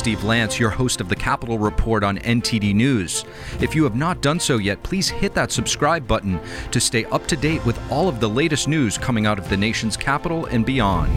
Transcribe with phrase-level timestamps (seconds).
[0.00, 3.26] Steve Lance, your host of the Capitol Report on NTD News.
[3.60, 7.26] If you have not done so yet, please hit that subscribe button to stay up
[7.26, 10.64] to date with all of the latest news coming out of the nation's capital and
[10.64, 11.12] beyond.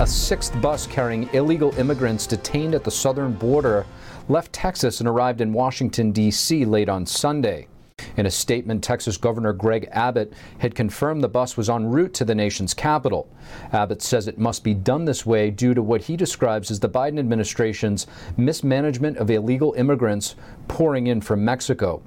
[0.00, 3.86] A sixth bus carrying illegal immigrants detained at the southern border
[4.28, 6.66] left Texas and arrived in Washington, D.C.
[6.66, 7.68] late on Sunday.
[8.16, 12.24] In a statement, Texas Governor Greg Abbott had confirmed the bus was en route to
[12.24, 13.28] the nation's capital.
[13.72, 16.88] Abbott says it must be done this way due to what he describes as the
[16.88, 20.36] Biden administration's mismanagement of illegal immigrants
[20.68, 22.02] pouring in from Mexico.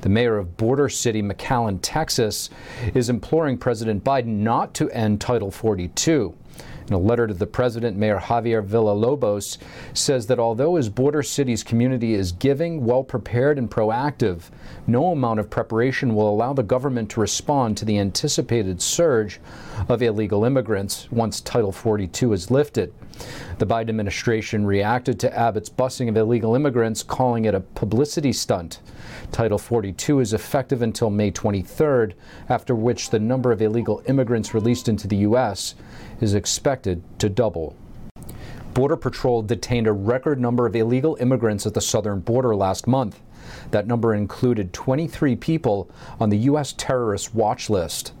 [0.00, 2.50] The mayor of border city McAllen, Texas,
[2.94, 6.34] is imploring President Biden not to end Title 42.
[6.88, 9.58] In a letter to the president, Mayor Javier Villalobos
[9.94, 14.50] says that although his border city's community is giving, well prepared, and proactive,
[14.86, 19.40] no amount of preparation will allow the government to respond to the anticipated surge
[19.88, 22.92] of illegal immigrants once Title 42 is lifted.
[23.58, 28.80] The Biden administration reacted to Abbott's busing of illegal immigrants, calling it a publicity stunt.
[29.30, 32.14] Title 42 is effective until May 23rd,
[32.48, 35.74] after which the number of illegal immigrants released into the U.S.
[36.20, 37.76] is expected to double.
[38.74, 43.20] Border Patrol detained a record number of illegal immigrants at the southern border last month.
[43.70, 46.72] That number included 23 people on the U.S.
[46.72, 48.14] terrorist watch list.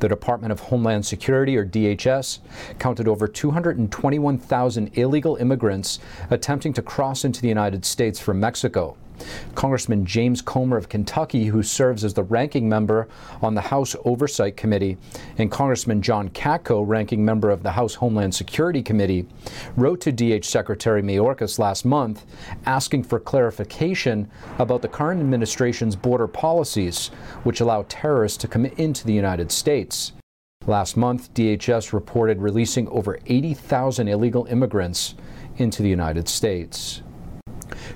[0.00, 2.40] The Department of Homeland Security, or DHS,
[2.78, 5.98] counted over 221,000 illegal immigrants
[6.30, 8.96] attempting to cross into the United States from Mexico.
[9.54, 13.08] Congressman James Comer of Kentucky, who serves as the ranking member
[13.40, 14.96] on the House Oversight Committee,
[15.38, 19.26] and Congressman John Katko, ranking member of the House Homeland Security Committee,
[19.76, 22.24] wrote to DH Secretary Mayorkas last month
[22.66, 27.08] asking for clarification about the current administration's border policies,
[27.44, 30.12] which allow terrorists to come into the United States.
[30.66, 35.14] Last month, DHS reported releasing over 80,000 illegal immigrants
[35.56, 37.02] into the United States.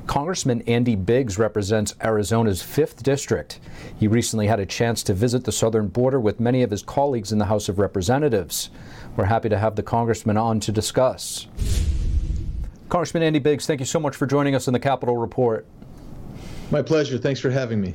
[0.06, 3.58] Congressman Andy Biggs represents Arizona's 5th District.
[3.98, 7.32] He recently had a chance to visit the southern border with many of his colleagues
[7.32, 8.70] in the House of Representatives.
[9.16, 11.46] We're happy to have the Congressman on to discuss.
[12.88, 15.66] Congressman Andy Biggs, thank you so much for joining us in the Capitol Report.
[16.70, 17.18] My pleasure.
[17.18, 17.94] Thanks for having me.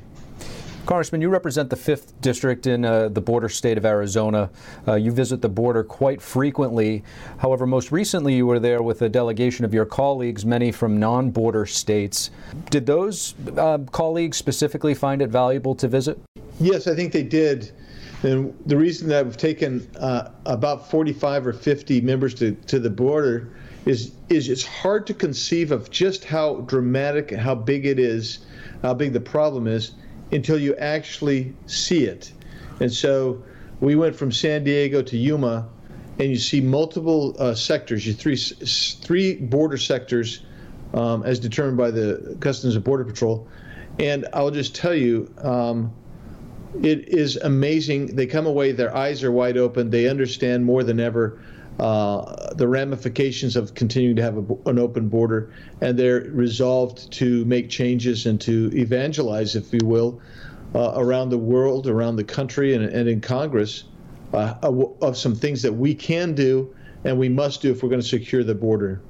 [0.86, 4.50] Congressman, you represent the 5th District in uh, the border state of Arizona.
[4.88, 7.04] Uh, you visit the border quite frequently.
[7.38, 11.30] However, most recently you were there with a delegation of your colleagues, many from non
[11.30, 12.32] border states.
[12.72, 16.20] Did those uh, colleagues specifically find it valuable to visit?
[16.60, 17.72] Yes, I think they did.
[18.24, 22.90] And the reason that we've taken uh, about 45 or 50 members to, to the
[22.90, 23.50] border
[23.86, 28.40] is, is it's hard to conceive of just how dramatic, how big it is,
[28.82, 29.94] how big the problem is
[30.32, 32.32] until you actually see it.
[32.80, 33.44] And so
[33.80, 35.68] we went from San Diego to Yuma,
[36.20, 40.44] and you see multiple uh, sectors, you three three border sectors,
[40.94, 43.48] um, as determined by the Customs and Border Patrol.
[44.00, 45.94] And I'll just tell you, um,
[46.82, 48.16] it is amazing.
[48.16, 49.90] They come away, their eyes are wide open.
[49.90, 51.42] They understand more than ever
[51.80, 55.52] uh, the ramifications of continuing to have a, an open border,
[55.82, 60.22] and they're resolved to make changes and to evangelize, if you will,
[60.76, 63.86] uh, around the world, around the country, and, and in Congress
[64.34, 64.56] uh,
[65.02, 66.74] of some things that we can do
[67.04, 69.02] and we must do if we're going to secure the border.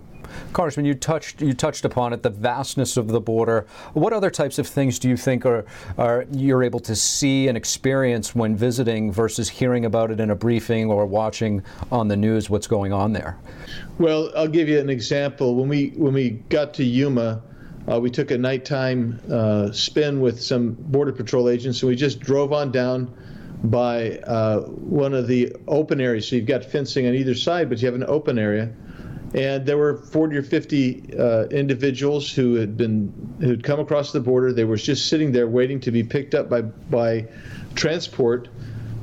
[0.54, 3.66] Congressman, you touched you touched upon it, the vastness of the border.
[3.94, 5.66] What other types of things do you think are,
[5.98, 10.36] are you're able to see and experience when visiting versus hearing about it in a
[10.36, 13.38] briefing or watching on the news what's going on there?
[13.98, 15.56] Well, I'll give you an example.
[15.56, 17.42] When we when we got to Yuma,
[17.92, 22.20] uh, we took a nighttime uh, spin with some border patrol agents, and we just
[22.20, 23.14] drove on down
[23.64, 26.28] by uh, one of the open areas.
[26.28, 28.72] So you've got fencing on either side, but you have an open area
[29.34, 34.12] and there were 40 or 50 uh, individuals who had been who had come across
[34.12, 34.52] the border.
[34.52, 37.28] They were just sitting there waiting to be picked up by by
[37.76, 38.50] transport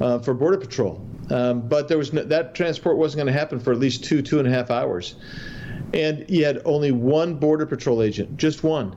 [0.00, 1.04] uh, for border patrol.
[1.30, 4.22] Um, but there was no, that transport wasn't going to happen for at least two
[4.22, 5.14] two and a half hours,
[5.94, 8.96] and you had only one border patrol agent, just one.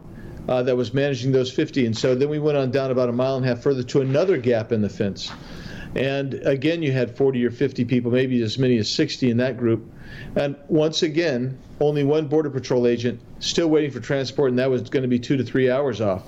[0.50, 1.86] Uh, that was managing those 50.
[1.86, 4.02] And so then we went on down about a mile and a half further to
[4.02, 5.32] another gap in the fence.
[5.96, 9.58] And again, you had 40 or 50 people, maybe as many as 60 in that
[9.58, 9.92] group
[10.36, 14.90] and once again, only one Border Patrol agent still waiting for transport, and that was
[14.90, 16.24] going to be two to three hours off.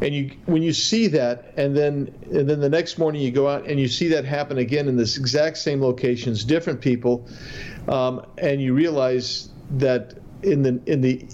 [0.00, 3.48] And you, when you see that, and then and then the next morning you go
[3.48, 7.28] out and you see that happen again in this exact same locations, different people,
[7.88, 10.14] um, and you realize that
[10.44, 11.26] in the in the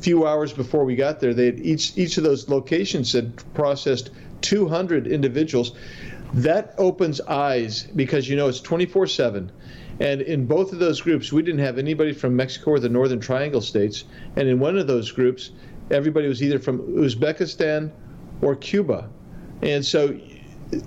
[0.00, 4.10] few hours before we got there, they each each of those locations had processed
[4.42, 5.72] 200 individuals.
[6.36, 9.50] That opens eyes because you know it's 24/7
[9.98, 13.20] And in both of those groups, we didn't have anybody from Mexico or the Northern
[13.20, 14.04] Triangle states.
[14.36, 15.52] And in one of those groups,
[15.90, 17.90] everybody was either from Uzbekistan
[18.42, 19.08] or Cuba.
[19.62, 20.14] And so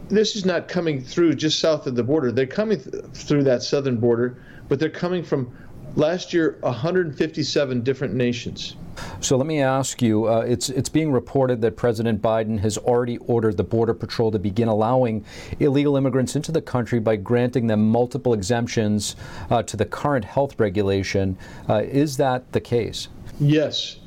[0.10, 2.32] this is not coming through just south of the border.
[2.32, 4.38] They're coming th- through that southern border,
[4.68, 5.52] but they're coming from
[5.96, 8.76] last year 157 different nations.
[9.20, 13.18] So let me ask you: uh, It's it's being reported that President Biden has already
[13.20, 15.26] ordered the Border Patrol to begin allowing
[15.60, 19.16] illegal immigrants into the country by granting them multiple exemptions
[19.50, 21.38] uh, to the current health regulation.
[21.68, 23.08] Uh, is that the case?
[23.40, 23.98] Yes.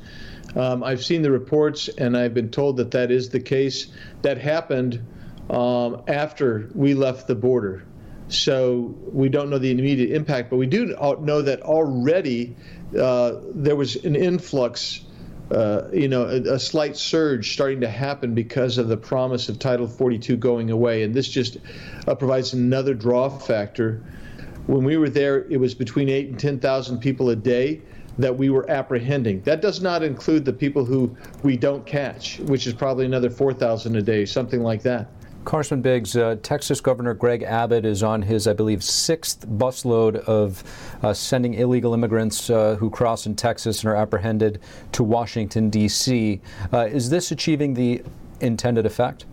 [0.55, 3.87] Um, I've seen the reports, and I've been told that that is the case.
[4.21, 5.03] That happened
[5.49, 7.85] um, after we left the border.
[8.27, 12.55] So we don't know the immediate impact, but we do know that already
[12.97, 15.01] uh, there was an influx,
[15.51, 19.59] uh, you know, a, a, slight surge starting to happen because of the promise of
[19.59, 21.03] Title 42 going away.
[21.03, 21.57] And this just
[22.07, 24.03] uh, provides another draw factor.
[24.67, 27.81] When we were there, it was between 8 and 10,000 people a day
[28.17, 29.41] that we were apprehending.
[29.41, 33.95] That does not include the people who we don't catch, which is probably another 4,000
[33.95, 35.07] a day, something like that.
[35.45, 40.63] Congressman Biggs, uh, Texas Governor Greg Abbott is on his, I believe, sixth busload of
[41.03, 44.61] uh, sending illegal immigrants uh, who cross in Texas and are apprehended
[44.93, 46.41] to Washington, D.C.
[46.71, 48.03] Uh, is this achieving the
[48.39, 49.25] intended effect?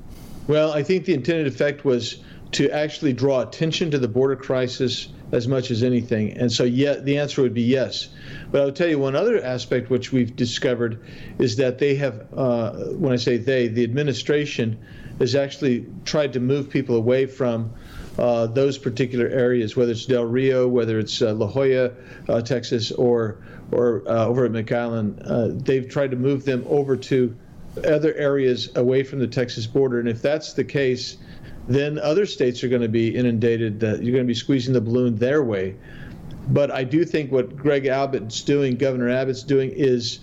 [0.48, 2.22] Well, I think the intended effect was
[2.52, 6.32] to actually draw attention to the border crisis as much as anything.
[6.32, 8.08] And so, yeah, the answer would be yes.
[8.50, 11.04] But I'll tell you one other aspect which we've discovered
[11.38, 14.76] is that they have, uh, when I say they, the administration
[15.20, 17.72] has actually tried to move people away from
[18.18, 21.92] uh, those particular areas, whether it's Del Rio, whether it's uh, La Joya,
[22.28, 23.38] uh, Texas, or
[23.70, 25.20] or uh, over at McAllen.
[25.24, 27.36] Uh, they've tried to move them over to
[27.86, 31.18] other areas away from the Texas border, and if that's the case,
[31.68, 33.80] then other states are going to be inundated.
[33.80, 35.76] you're going to be squeezing the balloon their way.
[36.48, 40.18] But I do think what Greg Abbott's doing, Governor Abbott's doing, is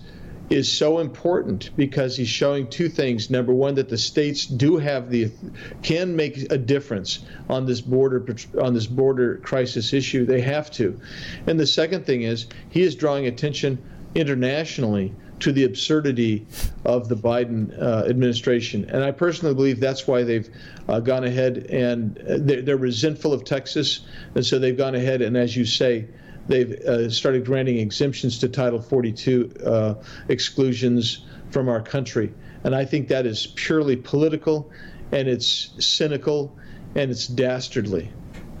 [0.50, 3.30] is so important because he's showing two things.
[3.30, 5.30] Number one, that the states do have the
[5.82, 8.24] can make a difference on this border
[8.60, 10.24] on this border crisis issue.
[10.24, 10.98] They have to.
[11.46, 13.78] And the second thing is he is drawing attention
[14.14, 16.46] internationally to the absurdity
[16.84, 18.88] of the Biden uh, administration.
[18.90, 20.48] And I personally believe that's why they've
[20.88, 24.00] uh, gone ahead and uh, they're, they're resentful of Texas.
[24.34, 26.08] And so they've gone ahead and, as you say,
[26.48, 29.94] They've uh, started granting exemptions to Title 42 uh,
[30.28, 32.32] exclusions from our country.
[32.64, 34.70] And I think that is purely political
[35.12, 36.56] and it's cynical
[36.94, 38.10] and it's dastardly.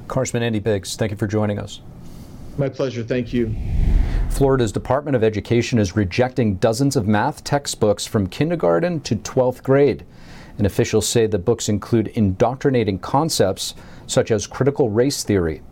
[0.06, 1.80] Congressman Andy Biggs, thank you for joining us.
[2.56, 3.02] My pleasure.
[3.02, 3.54] Thank you.
[4.30, 10.04] Florida's Department of Education is rejecting dozens of math textbooks from kindergarten to 12th grade.
[10.58, 13.74] And officials say the books include indoctrinating concepts
[14.06, 15.62] such as critical race theory.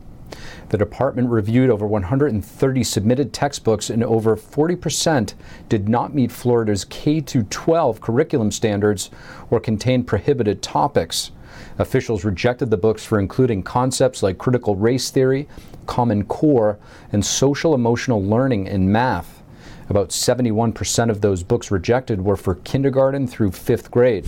[0.69, 5.34] The department reviewed over 130 submitted textbooks, and over 40%
[5.69, 9.11] did not meet Florida's K 12 curriculum standards
[9.50, 11.31] or contain prohibited topics.
[11.78, 15.49] Officials rejected the books for including concepts like critical race theory,
[15.87, 16.78] Common Core,
[17.12, 19.43] and social emotional learning in math.
[19.88, 24.26] About 71% of those books rejected were for kindergarten through fifth grade.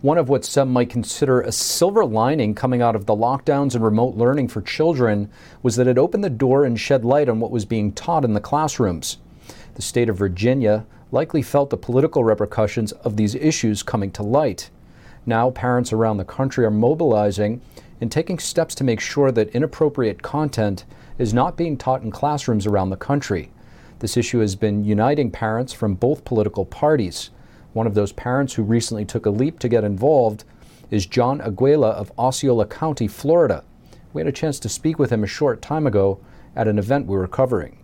[0.00, 3.82] One of what some might consider a silver lining coming out of the lockdowns and
[3.82, 5.28] remote learning for children
[5.60, 8.32] was that it opened the door and shed light on what was being taught in
[8.32, 9.18] the classrooms.
[9.74, 14.70] The state of Virginia likely felt the political repercussions of these issues coming to light.
[15.26, 17.60] Now, parents around the country are mobilizing
[18.00, 20.84] and taking steps to make sure that inappropriate content
[21.18, 23.50] is not being taught in classrooms around the country.
[23.98, 27.30] This issue has been uniting parents from both political parties.
[27.74, 30.44] One of those parents who recently took a leap to get involved
[30.90, 33.62] is John Arguello of Osceola County, Florida.
[34.14, 36.18] We had a chance to speak with him a short time ago
[36.56, 37.78] at an event we were covering.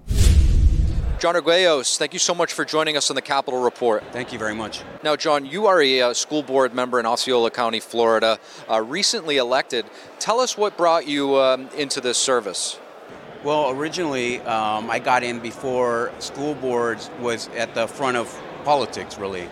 [1.19, 4.03] John Arguello, thank you so much for joining us on the Capitol Report.
[4.11, 4.83] Thank you very much.
[5.03, 8.39] Now, John, you are a, uh, school board member in Osceola County, Florida,
[8.71, 9.85] uh, recently elected.
[10.19, 12.79] Tell us what brought you um, into this service.
[13.43, 19.19] Well, originally, um, I got in before school boards was at the front of politics,
[19.19, 19.49] really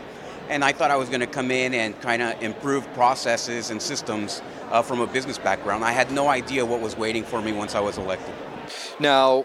[0.48, 3.80] and I thought I was going to come in and kind of improve processes and
[3.80, 5.84] systems uh, from a business background.
[5.84, 8.34] I had no idea what was waiting for me once I was elected.
[8.98, 9.44] Now,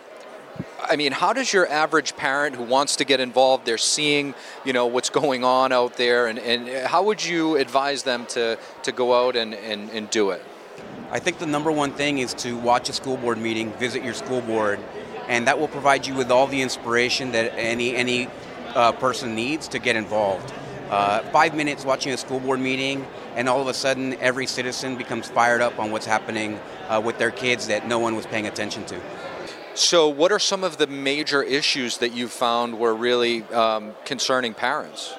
[0.82, 4.34] I mean, how does your average parent who wants to get involved, they're seeing,
[4.66, 8.58] you know, what's going on out there, and, and how would you advise them to,
[8.84, 10.44] to go out and, and, and do it?
[11.12, 14.13] I think the number one thing is to watch a school board meeting, visit your
[14.13, 14.80] school board,
[15.27, 18.27] and that will provide you with all the inspiration that any, any
[18.75, 20.54] uh, person needs to get involved.
[20.89, 24.96] Uh, five minutes watching a school board meeting, and all of a sudden, every citizen
[24.96, 28.48] becomes fired up on what's happening uh, with their kids that no one was paying
[28.48, 29.00] attention to.
[29.74, 34.53] So, what are some of the major issues that you found were really um, concerning
[34.53, 35.13] parents?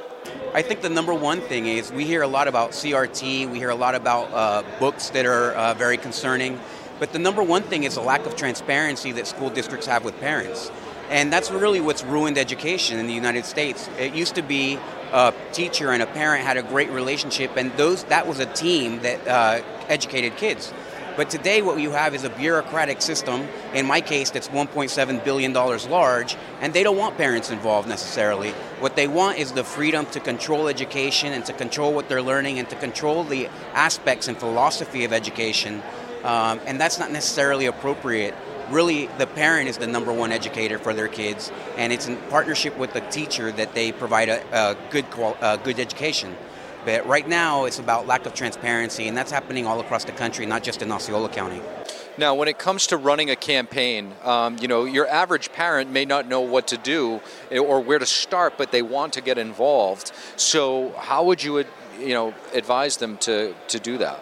[0.54, 3.70] I think the number one thing is we hear a lot about CRT, we hear
[3.70, 6.58] a lot about uh, books that are uh, very concerning,
[6.98, 10.18] but the number one thing is a lack of transparency that school districts have with
[10.18, 10.70] parents.
[11.10, 13.88] And that's really what's ruined education in the United States.
[13.98, 14.78] It used to be
[15.12, 19.00] a teacher and a parent had a great relationship, and those that was a team
[19.02, 20.72] that uh, educated kids.
[21.18, 23.48] But today, what you have is a bureaucratic system.
[23.74, 28.52] In my case, that's 1.7 billion dollars large, and they don't want parents involved necessarily.
[28.78, 32.60] What they want is the freedom to control education and to control what they're learning
[32.60, 35.82] and to control the aspects and philosophy of education.
[36.22, 38.34] Um, and that's not necessarily appropriate.
[38.70, 42.76] Really, the parent is the number one educator for their kids, and it's in partnership
[42.76, 45.06] with the teacher that they provide a, a good,
[45.40, 46.36] a good education.
[46.84, 50.44] But right now, it's about lack of transparency, and that's happening all across the country,
[50.46, 51.62] not just in Osceola County.
[52.18, 56.04] Now, when it comes to running a campaign, um, you know, your average parent may
[56.04, 57.20] not know what to do
[57.50, 60.12] eh, or where to start, but they want to get involved.
[60.36, 61.64] So, how would you,
[61.98, 64.20] you know, advise them to, to do that?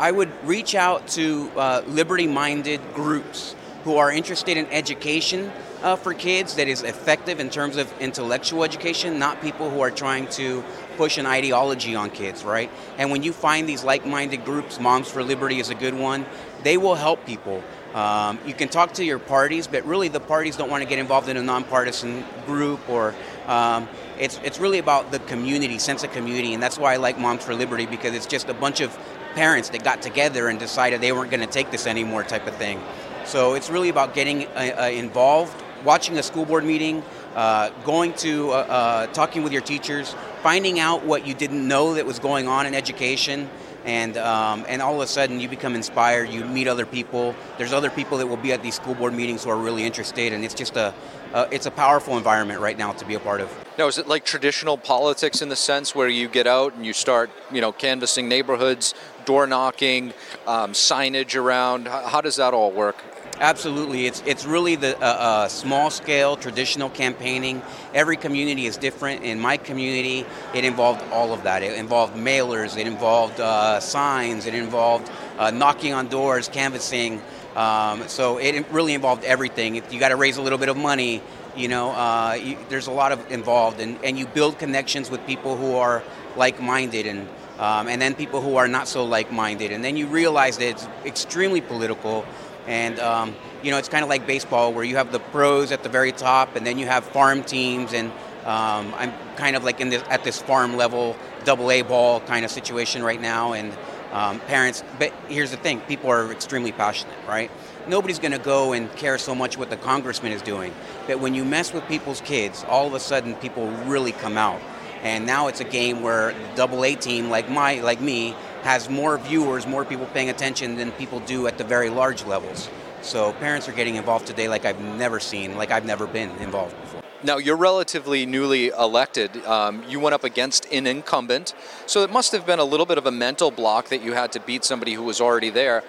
[0.00, 3.54] I would reach out to uh, liberty-minded groups
[3.84, 5.50] who are interested in education
[5.82, 9.90] uh, for kids that is effective in terms of intellectual education, not people who are
[9.90, 10.64] trying to
[10.96, 12.70] push an ideology on kids, right?
[12.98, 16.26] And when you find these like minded groups, Moms for Liberty is a good one,
[16.64, 17.62] they will help people.
[17.94, 20.98] Um, you can talk to your parties, but really the parties don't want to get
[20.98, 23.14] involved in a nonpartisan group or
[23.46, 27.18] um, it's, it's really about the community, sense of community, and that's why I like
[27.18, 28.98] Moms for Liberty because it's just a bunch of
[29.34, 32.56] parents that got together and decided they weren't going to take this anymore type of
[32.56, 32.82] thing.
[33.28, 37.02] So it's really about getting uh, uh, involved, watching a school board meeting,
[37.34, 41.92] uh, going to uh, uh, talking with your teachers, finding out what you didn't know
[41.92, 43.50] that was going on in education,
[43.84, 46.30] and um, and all of a sudden you become inspired.
[46.30, 47.34] You meet other people.
[47.58, 50.32] There's other people that will be at these school board meetings who are really interested,
[50.32, 50.94] and it's just a
[51.34, 53.54] uh, it's a powerful environment right now to be a part of.
[53.78, 56.92] Now, is it like traditional politics in the sense where you get out and you
[56.92, 58.94] start, you know, canvassing neighborhoods,
[59.28, 60.14] door knocking,
[60.46, 61.86] um, signage around?
[61.86, 62.96] How does that all work?
[63.40, 67.62] Absolutely, it's it's really the uh, uh, small scale traditional campaigning.
[67.94, 69.22] Every community is different.
[69.22, 71.62] In my community, it involved all of that.
[71.62, 75.06] It involved mailers, it involved uh, signs, it involved
[75.38, 77.20] uh, knocking on doors, canvassing.
[77.54, 79.76] Um, so it really involved everything.
[79.76, 81.22] If you got to raise a little bit of money.
[81.56, 85.20] You know, uh, you, there's a lot of involved, and, and you build connections with
[85.26, 86.02] people who are
[86.36, 87.28] like-minded and.
[87.58, 90.88] Um, and then people who are not so like-minded, and then you realize that it's
[91.04, 92.24] extremely political
[92.68, 95.82] and um, you know, it's kind of like baseball where you have the pros at
[95.82, 97.94] the very top, and then you have farm teams.
[97.94, 98.10] And
[98.44, 102.44] um, I'm kind of like in this at this farm level, double A ball kind
[102.44, 103.54] of situation right now.
[103.54, 103.72] And
[104.12, 107.50] um, parents, but here's the thing: people are extremely passionate, right?
[107.88, 110.74] Nobody's going to go and care so much what the congressman is doing.
[111.06, 114.60] But when you mess with people's kids, all of a sudden people really come out.
[115.02, 119.18] And now it's a game where double A team, like my, like me, has more
[119.18, 122.68] viewers, more people paying attention than people do at the very large levels.
[123.02, 126.78] So parents are getting involved today like I've never seen, like I've never been involved
[126.80, 127.02] before.
[127.22, 129.44] Now, you're relatively newly elected.
[129.44, 131.52] Um, you went up against an incumbent,
[131.86, 134.30] so it must have been a little bit of a mental block that you had
[134.32, 135.82] to beat somebody who was already there.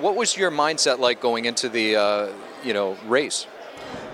[0.00, 2.28] What was your mindset like going into the uh,
[2.62, 3.46] you know race?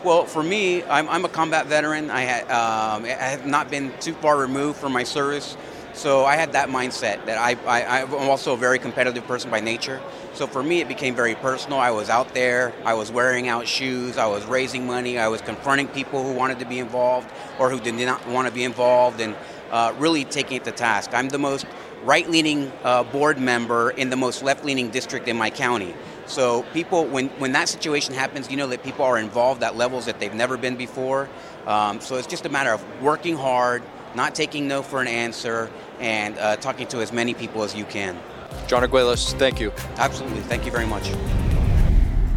[0.05, 2.11] Well, for me, I'm, I'm a combat veteran.
[2.11, 5.57] I, um, I have not been too far removed from my service.
[5.93, 9.61] So I had that mindset that I, I, I'm also a very competitive person by
[9.61, 10.01] nature.
[10.35, 11.79] So for me, it became very personal.
[11.79, 15.41] I was out there, I was wearing out shoes, I was raising money, I was
[15.41, 17.31] confronting people who wanted to be involved
[17.61, 19.37] or who did not want to be involved, and
[19.71, 21.15] uh, really taking it to task.
[21.15, 21.67] I'm the most
[22.05, 25.95] right leaning uh, board member in the most left leaning district in my county.
[26.33, 30.07] So people, when, when that situation happens, you know that people are involved at levels
[30.07, 31.29] that they've never been before.
[31.67, 33.83] Um, so it's just a matter of working hard,
[34.15, 35.71] not taking no for an answer,
[36.01, 38.19] and uh, talking to as many people as you can.
[38.67, 39.73] John Arguello, thank you.
[39.97, 40.41] Absolutely.
[40.41, 41.11] Thank you very much.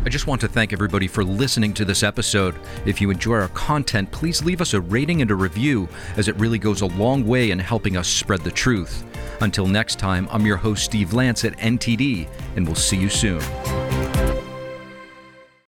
[0.06, 2.56] I just want to thank everybody for listening to this episode.
[2.86, 5.88] If you enjoy our content, please leave us a rating and a review,
[6.18, 9.06] as it really goes a long way in helping us spread the truth.
[9.42, 13.42] Until next time, I'm your host, Steve Lance at NTD, and we'll see you soon.